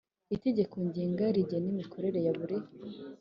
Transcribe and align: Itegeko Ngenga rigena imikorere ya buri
Itegeko 0.35 0.75
Ngenga 0.87 1.25
rigena 1.35 1.67
imikorere 1.73 2.19
ya 2.25 2.33
buri 2.37 2.57